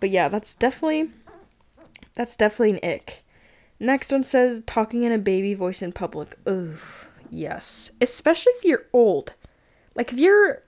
[0.00, 1.10] But yeah, that's definitely
[2.14, 3.24] that's definitely an ick.
[3.80, 6.36] Next one says talking in a baby voice in public.
[6.46, 6.78] Ugh,
[7.30, 7.90] yes.
[8.00, 9.34] Especially if you're old.
[9.94, 10.62] Like if you're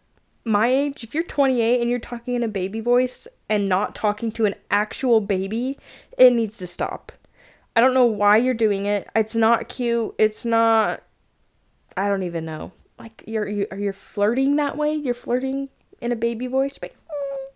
[0.45, 4.31] my age, if you're 28 and you're talking in a baby voice and not talking
[4.33, 5.77] to an actual baby,
[6.17, 7.13] it needs to stop.
[7.77, 9.09] I don't know why you're doing it.
[9.15, 10.15] It's not cute.
[10.19, 11.03] It's not
[11.97, 12.73] I don't even know.
[12.99, 14.95] Like you're you are you flirting that way?
[14.95, 15.69] You're flirting
[16.01, 17.49] in a baby voice, like, oh,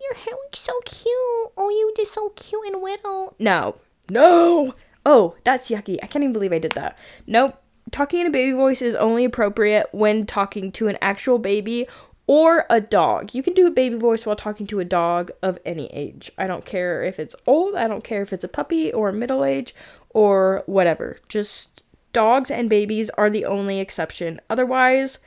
[0.00, 1.52] your hair looks so cute.
[1.56, 3.34] Oh, you just so cute and little.
[3.38, 3.76] No,
[4.10, 4.74] no.
[5.04, 5.98] Oh, that's yucky.
[6.02, 6.98] I can't even believe I did that.
[7.26, 7.60] Nope.
[7.90, 11.86] talking in a baby voice is only appropriate when talking to an actual baby
[12.26, 13.34] or a dog.
[13.34, 16.30] You can do a baby voice while talking to a dog of any age.
[16.38, 19.44] I don't care if it's old, I don't care if it's a puppy or middle
[19.44, 19.74] age
[20.10, 21.18] or whatever.
[21.28, 21.82] Just
[22.12, 24.40] dogs and babies are the only exception.
[24.48, 25.18] Otherwise,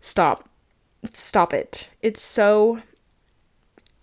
[0.00, 0.48] stop.
[1.12, 1.90] Stop it.
[2.02, 2.80] It's so.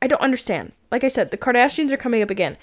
[0.02, 0.74] I don't understand.
[0.92, 2.58] Like I said, the Kardashians are coming up again.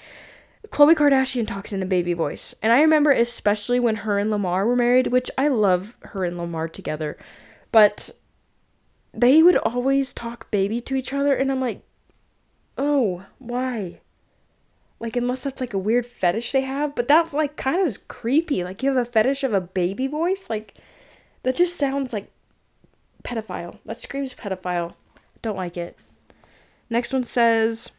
[0.67, 2.53] Khloe Kardashian talks in a baby voice.
[2.61, 6.37] And I remember especially when her and Lamar were married, which I love her and
[6.37, 7.17] Lamar together.
[7.71, 8.11] But
[9.13, 11.81] they would always talk baby to each other and I'm like,
[12.77, 14.01] "Oh, why?"
[14.99, 17.97] Like unless that's like a weird fetish they have, but that like kind of is
[17.97, 18.63] creepy.
[18.63, 20.75] Like you have a fetish of a baby voice, like
[21.43, 22.31] that just sounds like
[23.23, 23.79] pedophile.
[23.85, 24.93] That screams pedophile.
[25.41, 25.97] Don't like it.
[26.89, 27.91] Next one says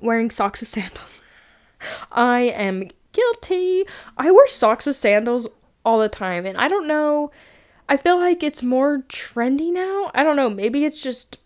[0.00, 1.20] wearing socks with sandals.
[2.12, 3.84] I am guilty.
[4.16, 5.46] I wear socks with sandals
[5.84, 7.30] all the time, and I don't know.
[7.88, 10.10] I feel like it's more trendy now.
[10.14, 10.50] I don't know.
[10.50, 11.38] Maybe it's just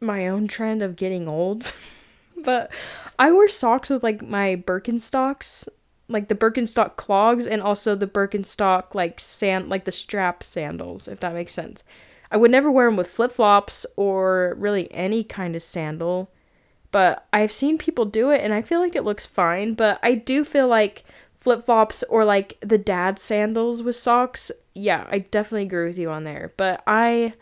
[0.00, 1.72] my own trend of getting old.
[2.44, 2.70] but
[3.18, 5.68] I wear socks with like my Birkenstocks,
[6.08, 11.20] like the Birkenstock clogs, and also the Birkenstock like sand, like the strap sandals, if
[11.20, 11.84] that makes sense.
[12.30, 16.30] I would never wear them with flip flops or really any kind of sandal
[16.96, 20.14] but I've seen people do it and I feel like it looks fine, but I
[20.14, 21.04] do feel like
[21.46, 26.24] flip-flops or like the dad sandals with socks, yeah, I definitely agree with you on
[26.24, 26.52] there.
[26.56, 27.34] But I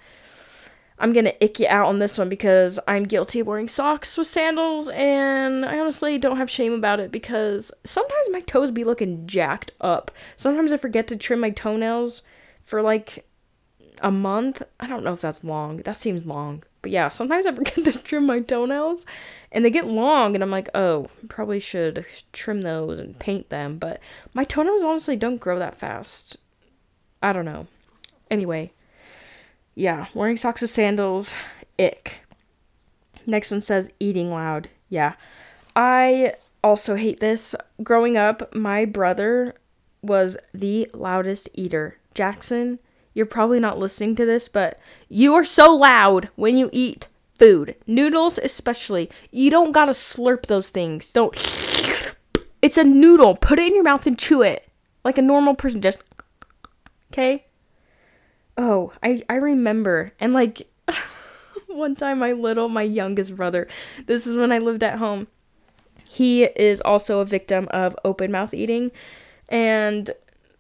[0.98, 4.26] I'm to ick you out on this one because I'm guilty of wearing socks with
[4.26, 9.26] sandals and I honestly don't have shame about it because sometimes my toes be looking
[9.26, 10.10] jacked up.
[10.36, 12.20] Sometimes I forget to trim my toenails
[12.62, 13.26] for like
[14.02, 14.60] a month.
[14.78, 15.78] I don't know if that's long.
[15.78, 16.62] That seems long.
[16.84, 19.06] But yeah, sometimes I forget to trim my toenails
[19.50, 23.78] and they get long and I'm like, "Oh, probably should trim those and paint them."
[23.78, 24.00] But
[24.34, 26.36] my toenails honestly don't grow that fast.
[27.22, 27.68] I don't know.
[28.30, 28.70] Anyway,
[29.74, 31.32] yeah, wearing socks with sandals,
[31.78, 32.20] ick.
[33.24, 34.68] Next one says eating loud.
[34.90, 35.14] Yeah.
[35.74, 37.54] I also hate this.
[37.82, 39.54] Growing up, my brother
[40.02, 41.96] was the loudest eater.
[42.12, 42.78] Jackson
[43.14, 47.76] you're probably not listening to this, but you are so loud when you eat food.
[47.86, 49.08] Noodles, especially.
[49.30, 51.10] You don't gotta slurp those things.
[51.10, 51.34] Don't.
[52.62, 53.36] It's a noodle.
[53.36, 54.66] Put it in your mouth and chew it.
[55.04, 55.80] Like a normal person.
[55.80, 55.98] Just.
[57.12, 57.44] Okay?
[58.58, 60.12] Oh, I, I remember.
[60.18, 60.66] And like.
[61.74, 63.68] one time, my little, my youngest brother,
[64.06, 65.26] this is when I lived at home.
[66.08, 68.92] He is also a victim of open mouth eating.
[69.48, 70.10] And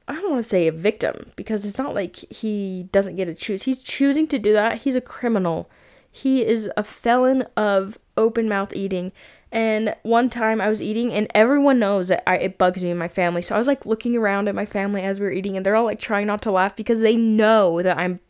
[0.06, 3.34] I don't want to say a victim because it's not like he doesn't get to
[3.34, 3.62] choose.
[3.62, 4.78] He's choosing to do that.
[4.78, 5.70] He's a criminal.
[6.10, 9.12] He is a felon of open mouth eating.
[9.50, 12.98] And one time I was eating, and everyone knows that I, it bugs me in
[12.98, 13.40] my family.
[13.40, 15.76] So I was like looking around at my family as we were eating, and they're
[15.76, 18.20] all like trying not to laugh because they know that I'm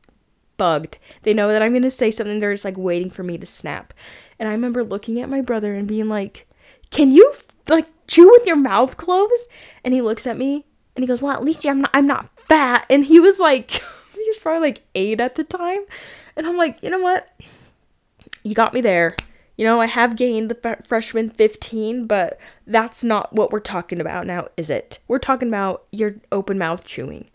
[0.56, 0.98] bugged.
[1.22, 2.40] They know that I'm going to say something.
[2.40, 3.94] They're just like waiting for me to snap.
[4.38, 6.46] And I remember looking at my brother and being like,
[6.90, 7.32] Can you
[7.68, 9.48] like chew with your mouth closed?
[9.82, 12.28] And he looks at me and he goes, "Well, at least I'm not I'm not
[12.48, 13.70] fat." And he was like
[14.14, 15.80] he was probably like 8 at the time.
[16.36, 17.28] And I'm like, "You know what?
[18.42, 19.16] You got me there."
[19.56, 24.26] You know, I have gained the freshman 15, but that's not what we're talking about
[24.26, 24.98] now, is it?
[25.06, 27.30] We're talking about your open mouth chewing.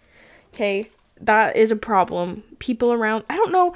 [0.54, 0.90] Okay?
[1.22, 2.44] That is a problem.
[2.60, 3.74] People around, I don't know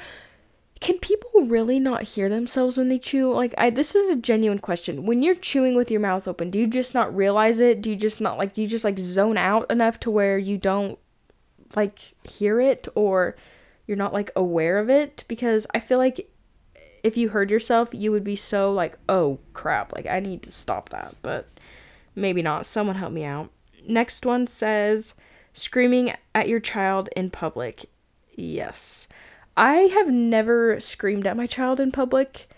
[0.84, 3.34] can people really not hear themselves when they chew?
[3.34, 5.06] Like I this is a genuine question.
[5.06, 7.82] When you're chewing with your mouth open, do you just not realize it?
[7.82, 10.58] Do you just not like do you just like zone out enough to where you
[10.58, 11.00] don't
[11.76, 13.36] like hear it or
[13.88, 16.30] you're not like aware of it because I feel like
[17.02, 20.52] if you heard yourself, you would be so like, "Oh crap, like I need to
[20.52, 21.48] stop that." But
[22.16, 22.66] maybe not.
[22.66, 23.50] Someone help me out.
[23.88, 25.16] Next one says
[25.54, 27.90] screaming at your child in public.
[28.36, 29.08] Yes.
[29.56, 32.50] I have never screamed at my child in public.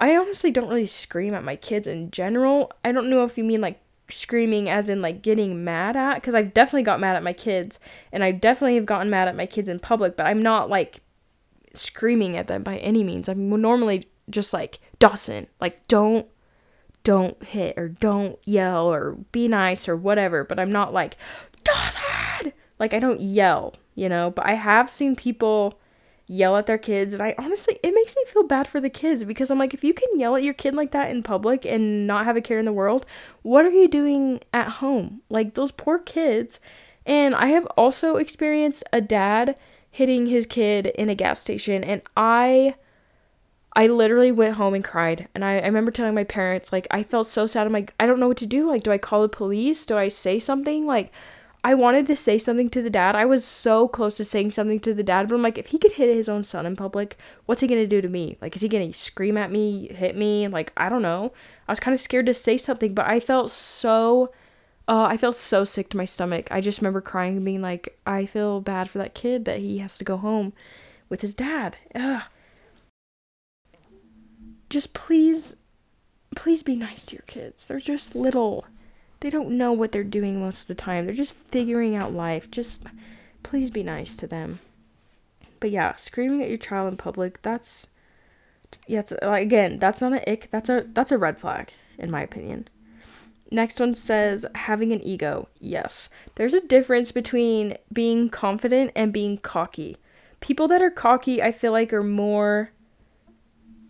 [0.00, 2.72] I honestly don't really scream at my kids in general.
[2.84, 6.34] I don't know if you mean like screaming as in like getting mad at because
[6.34, 7.78] I've definitely got mad at my kids
[8.12, 11.00] and I definitely have gotten mad at my kids in public, but I'm not like
[11.74, 13.28] screaming at them by any means.
[13.28, 16.26] I'm normally just like Dawson, like don't
[17.04, 21.16] don't hit or don't yell or be nice or whatever, but I'm not like
[21.62, 22.52] Dawson.
[22.78, 25.78] Like I don't yell, you know, but I have seen people
[26.26, 29.24] yell at their kids and I honestly it makes me feel bad for the kids
[29.24, 32.06] because I'm like if you can yell at your kid like that in public and
[32.06, 33.04] not have a care in the world,
[33.42, 35.20] what are you doing at home?
[35.28, 36.60] Like those poor kids.
[37.04, 39.56] And I have also experienced a dad
[39.90, 42.74] hitting his kid in a gas station and I
[43.76, 45.28] I literally went home and cried.
[45.34, 47.66] And I, I remember telling my parents, like, I felt so sad.
[47.66, 48.68] I'm like, I don't know what to do.
[48.68, 49.84] Like, do I call the police?
[49.84, 50.86] Do I say something?
[50.86, 51.10] Like,
[51.66, 53.16] I wanted to say something to the dad.
[53.16, 55.78] I was so close to saying something to the dad, but I'm like, if he
[55.78, 58.36] could hit his own son in public, what's he gonna do to me?
[58.42, 60.46] Like, is he gonna scream at me, hit me?
[60.46, 61.32] Like, I don't know.
[61.66, 64.30] I was kind of scared to say something, but I felt so.
[64.86, 66.48] Uh, I felt so sick to my stomach.
[66.50, 69.78] I just remember crying and being like, I feel bad for that kid that he
[69.78, 70.52] has to go home
[71.08, 71.78] with his dad.
[71.94, 72.24] Ugh.
[74.68, 75.56] Just please,
[76.36, 77.66] please be nice to your kids.
[77.66, 78.66] They're just little
[79.24, 81.06] they don't know what they're doing most of the time.
[81.06, 82.50] They're just figuring out life.
[82.50, 82.82] Just
[83.42, 84.58] please be nice to them.
[85.60, 87.86] But yeah, screaming at your child in public, that's
[88.86, 90.50] yeah, it's, again, that's not an ick.
[90.50, 92.68] That's a that's a red flag in my opinion.
[93.50, 95.48] Next one says having an ego.
[95.58, 96.10] Yes.
[96.34, 99.96] There's a difference between being confident and being cocky.
[100.40, 102.72] People that are cocky, I feel like are more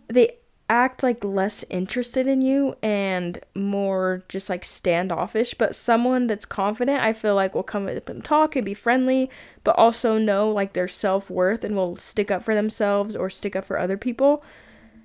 [0.07, 6.43] they act like less interested in you and more just like standoffish but someone that's
[6.43, 9.29] confident i feel like will come up and talk and be friendly
[9.63, 13.65] but also know like their self-worth and will stick up for themselves or stick up
[13.65, 14.43] for other people.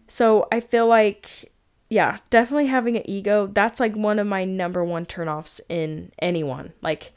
[0.06, 1.52] So i feel like
[1.88, 6.72] yeah definitely having an ego that's like one of my number one turnoffs in anyone.
[6.82, 7.12] Like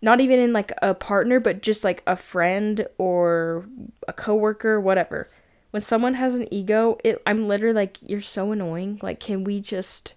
[0.00, 3.66] not even in like a partner but just like a friend or
[4.06, 5.28] a coworker whatever
[5.70, 8.98] when someone has an ego, it I'm literally like, you're so annoying.
[9.02, 10.14] Like, can we just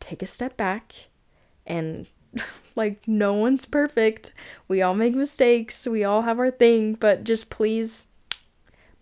[0.00, 0.92] take a step back
[1.66, 2.06] and
[2.76, 4.32] like no one's perfect.
[4.68, 5.86] We all make mistakes.
[5.86, 8.06] We all have our thing, but just please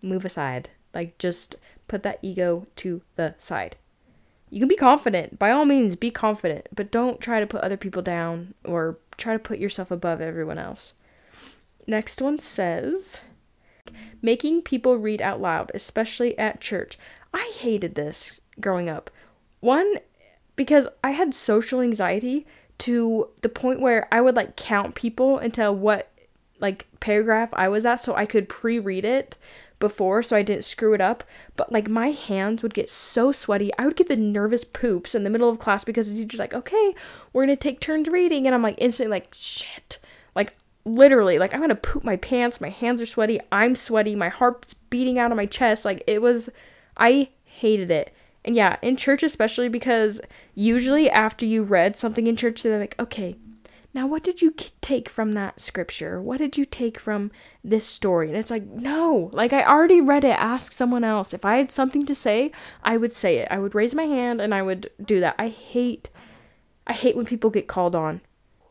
[0.01, 0.71] move aside.
[0.95, 1.57] Like just
[1.89, 3.77] put that ego to the side.
[4.51, 5.39] You can be confident.
[5.39, 9.33] By all means, be confident, but don't try to put other people down or try
[9.33, 10.93] to put yourself above everyone else.
[11.87, 13.21] Next one says
[14.23, 16.97] Making people read out loud, especially at church.
[17.35, 19.11] I hated this growing up.
[19.59, 19.97] One,
[20.55, 22.47] because I had social anxiety
[22.79, 26.11] to the point where I would like count people until what
[26.61, 29.37] like paragraph I was at so I could pre read it
[29.81, 31.25] before so I didn't screw it up.
[31.57, 33.73] But like my hands would get so sweaty.
[33.77, 36.55] I would get the nervous poops in the middle of class because the teacher's like,
[36.55, 36.95] okay,
[37.33, 38.47] we're gonna take turns reading.
[38.47, 39.99] And I'm like instantly like, shit.
[40.37, 44.29] Like literally like i'm gonna poop my pants my hands are sweaty i'm sweaty my
[44.29, 46.51] heart's beating out of my chest like it was
[46.97, 48.13] i hated it.
[48.45, 50.21] And yeah in church especially because
[50.55, 53.37] usually after you read something in church they're like okay
[53.95, 56.21] now what did you take from that scripture?
[56.21, 57.31] What did you take from
[57.63, 58.29] this story?
[58.29, 60.31] And it's like no like i already read it.
[60.31, 61.35] Ask someone else.
[61.35, 63.49] If i had something to say i would say it.
[63.51, 65.35] I would raise my hand and i would do that.
[65.39, 66.09] I hate
[66.87, 68.23] i hate when people get called on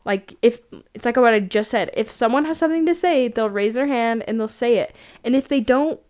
[0.04, 0.60] like if
[0.94, 3.86] it's like what I just said, if someone has something to say, they'll raise their
[3.86, 4.94] hand and they'll say it.
[5.24, 6.00] And if they don't,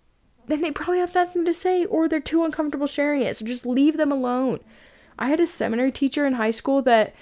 [0.47, 3.37] then they probably have nothing to say or they're too uncomfortable sharing it.
[3.37, 4.61] So just leave them alone.
[5.19, 7.15] I had a seminary teacher in high school that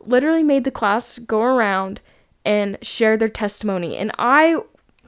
[0.00, 2.00] literally made the class go around
[2.44, 3.96] and share their testimony.
[3.96, 4.58] And I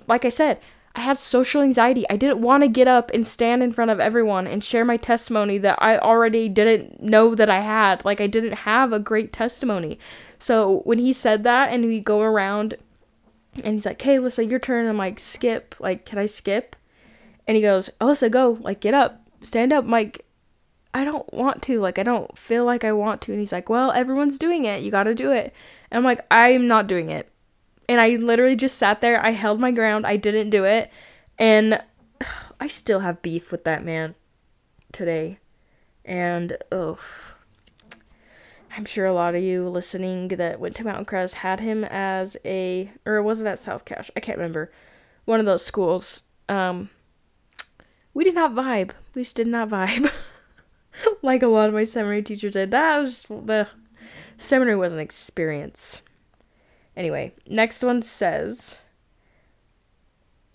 [0.06, 0.60] like I said,
[0.96, 2.06] I had social anxiety.
[2.08, 4.96] I didn't want to get up and stand in front of everyone and share my
[4.96, 8.02] testimony that I already didn't know that I had.
[8.06, 9.98] Like, I didn't have a great testimony.
[10.38, 12.76] So, when he said that and we go around
[13.62, 14.88] and he's like, hey, Alyssa, your turn.
[14.88, 15.74] I'm like, skip.
[15.78, 16.74] Like, can I skip?
[17.46, 18.56] And he goes, Alyssa, go.
[18.60, 19.28] Like, get up.
[19.42, 19.84] Stand up.
[19.84, 20.24] I'm like,
[20.94, 21.78] I don't want to.
[21.78, 23.32] Like, I don't feel like I want to.
[23.32, 24.82] And he's like, well, everyone's doing it.
[24.82, 25.52] You got to do it.
[25.90, 27.30] And I'm like, I'm not doing it
[27.88, 29.24] and I literally just sat there.
[29.24, 30.06] I held my ground.
[30.06, 30.90] I didn't do it.
[31.38, 31.82] And
[32.60, 34.14] I still have beef with that man
[34.92, 35.38] today.
[36.04, 37.00] And ugh.
[38.76, 42.36] I'm sure a lot of you listening that went to Mountain Crest had him as
[42.44, 44.10] a or was it at South Cache?
[44.14, 44.70] I can't remember.
[45.24, 46.24] One of those schools.
[46.48, 46.90] Um
[48.12, 48.90] we did not vibe.
[49.14, 50.10] We just did not vibe.
[51.22, 52.70] like a lot of my seminary teachers did.
[52.70, 53.68] That was the
[54.36, 56.02] seminary was an experience.
[56.96, 58.78] Anyway, next one says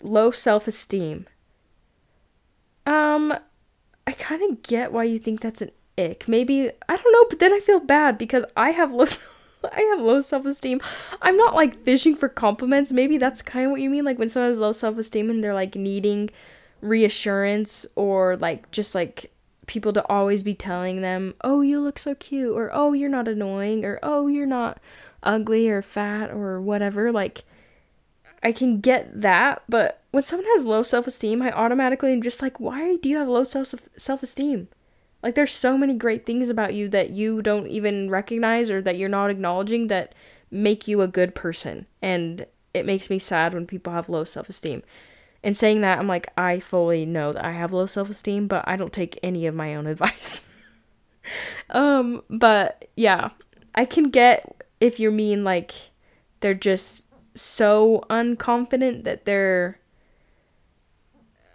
[0.02, 1.26] low self esteem.
[2.84, 3.32] Um,
[4.06, 6.26] I kind of get why you think that's an ick.
[6.26, 9.06] Maybe I don't know, but then I feel bad because I have low
[9.72, 10.80] I have low self esteem.
[11.20, 12.90] I'm not like fishing for compliments.
[12.90, 14.04] Maybe that's kind of what you mean.
[14.04, 16.30] Like when someone has low self esteem and they're like needing
[16.80, 19.32] reassurance or like just like
[19.66, 23.28] people to always be telling them, "Oh, you look so cute," or "Oh, you're not
[23.28, 24.78] annoying," or "Oh, you're not
[25.22, 27.44] ugly or fat or whatever, like
[28.42, 32.58] I can get that, but when someone has low self-esteem, I automatically am just like,
[32.58, 34.68] why do you have low self self-esteem?
[35.22, 38.98] Like there's so many great things about you that you don't even recognize or that
[38.98, 40.14] you're not acknowledging that
[40.50, 41.86] make you a good person.
[42.02, 44.82] And it makes me sad when people have low self-esteem.
[45.44, 48.76] And saying that, I'm like, I fully know that I have low self-esteem, but I
[48.76, 50.42] don't take any of my own advice.
[51.70, 53.30] um, but yeah,
[53.74, 55.72] I can get if you mean like
[56.40, 57.06] they're just
[57.36, 59.78] so unconfident that they're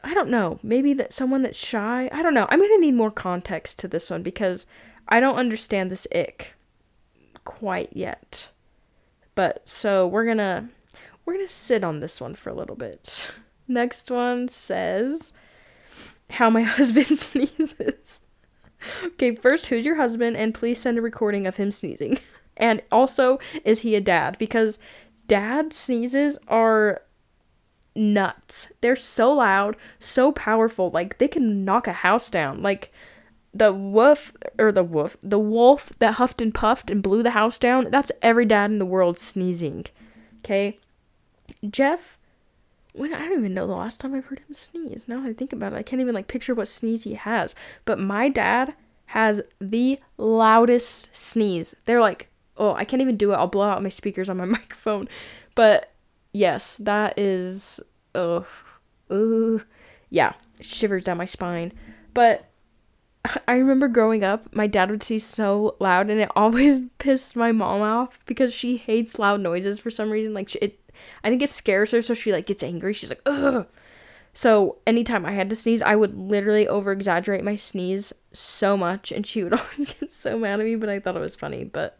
[0.01, 2.09] I don't know, maybe that someone that's shy.
[2.13, 2.47] I don't know.
[2.49, 4.65] I'm going to need more context to this one because
[5.09, 6.55] I don't understand this ick
[7.43, 8.51] quite yet.
[9.35, 10.69] But so we're going to
[11.25, 13.31] we're going to sit on this one for a little bit.
[13.67, 15.33] Next one says
[16.29, 18.21] how my husband sneezes.
[19.05, 20.37] okay, first, who's your husband?
[20.37, 22.19] And please send a recording of him sneezing.
[22.57, 24.37] And also, is he a dad?
[24.37, 24.79] Because
[25.27, 27.01] dad sneezes are
[27.95, 28.71] nuts.
[28.81, 30.89] They're so loud, so powerful.
[30.89, 32.61] Like they can knock a house down.
[32.61, 32.91] Like
[33.53, 37.57] the wolf or the wolf, the wolf that huffed and puffed and blew the house
[37.57, 37.89] down.
[37.89, 39.85] That's every dad in the world sneezing.
[40.39, 40.79] Okay,
[41.69, 42.17] Jeff.
[42.93, 45.07] When I don't even know the last time I've heard him sneeze.
[45.07, 47.53] Now I think about it, I can't even like picture what sneeze he has.
[47.85, 48.73] But my dad
[49.07, 51.75] has the loudest sneeze.
[51.85, 53.35] They're like, oh, I can't even do it.
[53.35, 55.07] I'll blow out my speakers on my microphone.
[55.55, 55.91] But
[56.33, 57.79] yes, that is
[58.15, 58.45] ugh,
[59.09, 59.63] ugh,
[60.09, 61.73] yeah, shivers down my spine.
[62.13, 62.45] But
[63.47, 67.51] I remember growing up, my dad would see so loud, and it always pissed my
[67.51, 70.33] mom off because she hates loud noises for some reason.
[70.33, 70.79] Like she, it,
[71.23, 72.93] I think it scares her, so she like gets angry.
[72.93, 73.67] She's like, ugh.
[74.33, 79.11] So anytime I had to sneeze, I would literally over exaggerate my sneeze so much,
[79.11, 80.75] and she would always get so mad at me.
[80.75, 81.63] But I thought it was funny.
[81.63, 81.97] But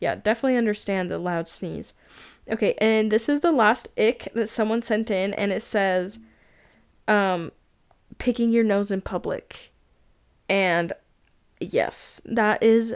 [0.00, 1.92] yeah, definitely understand the loud sneeze.
[2.50, 6.18] Okay, and this is the last ick that someone sent in, and it says,
[7.06, 7.52] um,
[8.18, 9.72] picking your nose in public.
[10.48, 10.92] And
[11.60, 12.94] yes, that is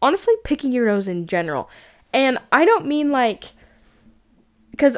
[0.00, 1.68] honestly picking your nose in general.
[2.12, 3.52] And I don't mean like,
[4.70, 4.96] because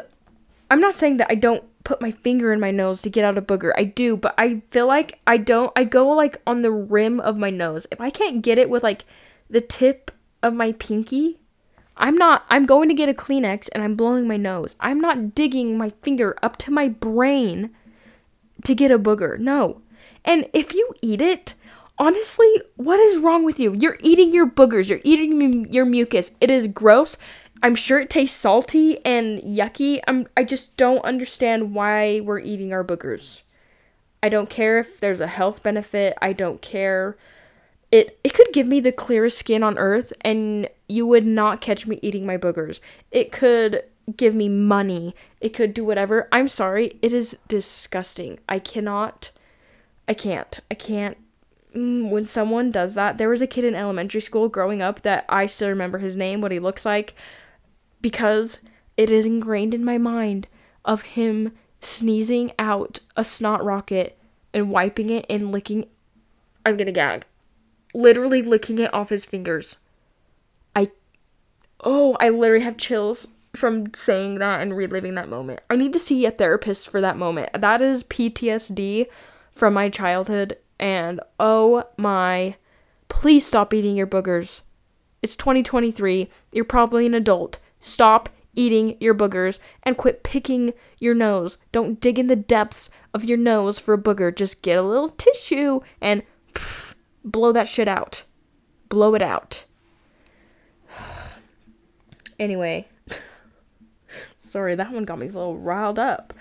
[0.71, 3.37] I'm not saying that I don't put my finger in my nose to get out
[3.37, 3.73] a booger.
[3.75, 7.37] I do, but I feel like I don't, I go like on the rim of
[7.37, 7.85] my nose.
[7.91, 9.03] If I can't get it with like
[9.49, 10.11] the tip
[10.43, 11.39] of my pinky,
[11.97, 14.75] I'm not, I'm going to get a Kleenex and I'm blowing my nose.
[14.79, 17.71] I'm not digging my finger up to my brain
[18.63, 19.39] to get a booger.
[19.39, 19.81] No.
[20.25, 21.53] And if you eat it,
[21.97, 23.75] honestly, what is wrong with you?
[23.77, 26.31] You're eating your boogers, you're eating your mucus.
[26.39, 27.17] It is gross.
[27.61, 30.01] I'm sure it tastes salty and yucky.
[30.05, 33.41] I'm I just don't understand why we're eating our boogers.
[34.21, 36.17] I don't care if there's a health benefit.
[36.21, 37.17] I don't care
[37.93, 41.85] it it could give me the clearest skin on earth and you would not catch
[41.85, 42.79] me eating my boogers.
[43.11, 43.83] It could
[44.17, 45.15] give me money.
[45.39, 46.27] It could do whatever.
[46.31, 46.97] I'm sorry.
[47.03, 48.39] It is disgusting.
[48.49, 49.29] I cannot
[50.07, 50.59] I can't.
[50.71, 51.17] I can't
[51.75, 53.19] mm, when someone does that.
[53.19, 56.41] There was a kid in elementary school growing up that I still remember his name,
[56.41, 57.13] what he looks like
[58.01, 58.57] because
[58.97, 60.47] it is ingrained in my mind
[60.83, 64.17] of him sneezing out a snot rocket
[64.51, 65.85] and wiping it and licking
[66.65, 67.25] I'm going to gag
[67.93, 69.77] literally licking it off his fingers.
[70.75, 70.91] I
[71.83, 75.61] oh, I literally have chills from saying that and reliving that moment.
[75.69, 77.49] I need to see a therapist for that moment.
[77.53, 79.07] That is PTSD
[79.51, 82.55] from my childhood and oh my
[83.09, 84.61] please stop eating your boogers.
[85.21, 86.29] It's 2023.
[86.51, 87.59] You're probably an adult.
[87.79, 91.57] Stop eating your boogers and quit picking your nose.
[91.71, 94.35] Don't dig in the depths of your nose for a booger.
[94.35, 96.23] Just get a little tissue and
[96.53, 96.82] pff,
[97.23, 98.23] blow that shit out.
[98.89, 99.65] Blow it out.
[102.39, 102.87] anyway,
[104.39, 106.33] sorry, that one got me a little riled up.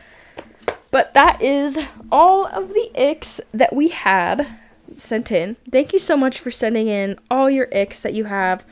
[0.90, 1.78] But that is
[2.10, 4.58] all of the icks that we had
[4.98, 5.56] sent in.
[5.70, 8.64] Thank you so much for sending in all your icks that you have.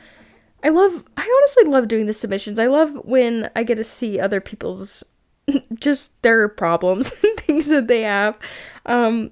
[0.63, 2.59] I love, I honestly love doing the submissions.
[2.59, 5.03] I love when I get to see other people's,
[5.73, 8.37] just their problems and things that they have.
[8.85, 9.31] Um,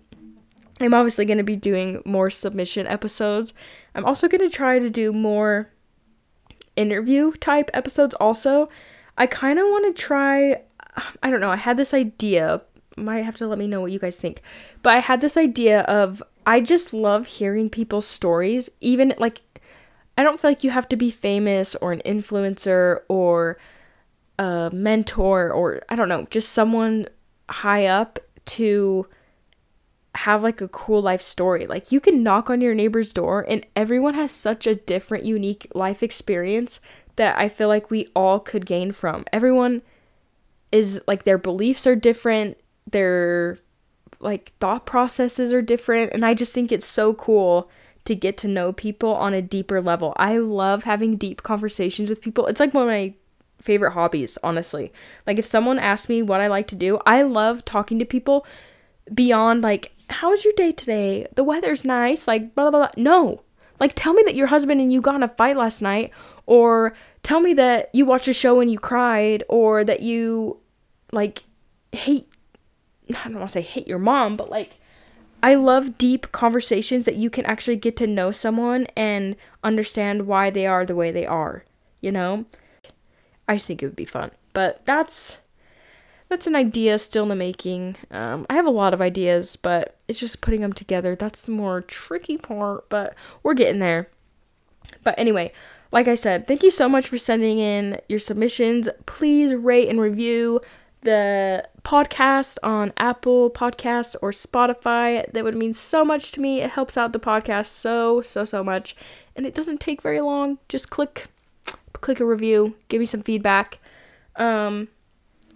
[0.79, 3.53] I'm obviously going to be doing more submission episodes.
[3.93, 5.71] I'm also going to try to do more
[6.75, 8.69] interview type episodes also.
[9.17, 10.61] I kind of want to try
[11.21, 12.61] I don't know, I had this idea.
[12.97, 14.41] Might have to let me know what you guys think.
[14.83, 19.41] But I had this idea of I just love hearing people's stories even like
[20.17, 23.57] I don't feel like you have to be famous or an influencer or
[24.37, 27.07] a mentor or I don't know, just someone
[27.49, 29.07] high up to
[30.15, 31.67] have like a cool life story.
[31.67, 35.67] Like you can knock on your neighbor's door and everyone has such a different unique
[35.73, 36.79] life experience
[37.15, 39.25] that I feel like we all could gain from.
[39.31, 39.81] Everyone
[40.71, 42.57] is like their beliefs are different,
[42.89, 43.57] their
[44.19, 47.69] like thought processes are different and I just think it's so cool
[48.05, 50.13] to get to know people on a deeper level.
[50.17, 52.47] I love having deep conversations with people.
[52.47, 53.13] It's like one of my
[53.61, 54.91] favorite hobbies, honestly.
[55.27, 58.45] Like if someone asks me what I like to do, I love talking to people
[59.13, 61.27] beyond like how's your day today?
[61.35, 62.91] The weather's nice, like blah blah blah.
[62.97, 63.43] No.
[63.79, 66.11] Like tell me that your husband and you got in a fight last night
[66.45, 66.93] or
[67.23, 70.59] tell me that you watched a show and you cried or that you
[71.11, 71.43] like
[71.91, 72.27] hate
[73.09, 74.79] I don't want to say hate your mom, but like
[75.41, 80.49] I love deep conversations that you can actually get to know someone and understand why
[80.49, 81.63] they are the way they are,
[82.01, 82.45] you know?
[83.47, 84.31] I just think it would be fun.
[84.53, 85.37] But that's
[86.29, 87.97] that's an idea still in the making.
[88.11, 91.15] Um, I have a lot of ideas, but it's just putting them together.
[91.15, 94.09] That's the more tricky part, but we're getting there.
[95.03, 95.51] But anyway,
[95.91, 98.87] like I said, thank you so much for sending in your submissions.
[99.07, 100.61] Please rate and review
[101.01, 105.31] the podcast on Apple Podcast or Spotify.
[105.31, 106.61] That would mean so much to me.
[106.61, 108.95] It helps out the podcast so so so much,
[109.35, 110.59] and it doesn't take very long.
[110.67, 111.27] Just click
[111.93, 113.79] click a review, give me some feedback.
[114.35, 114.89] Um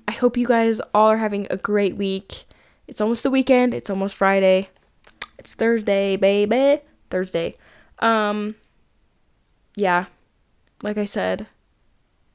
[0.08, 2.46] I hope you guys all are having a great week.
[2.88, 4.70] It's almost the weekend, it's almost Friday.
[5.40, 6.82] It's Thursday, baby.
[7.10, 7.56] Thursday.
[8.00, 8.56] Um
[9.76, 10.06] yeah.
[10.82, 11.48] Like I said,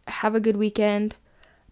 [0.07, 1.16] have a good weekend.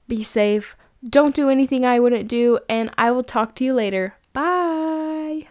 [0.09, 0.77] Be safe.
[1.09, 4.15] Don't do anything I wouldn't do and I will talk to you later.
[4.33, 5.47] Bye.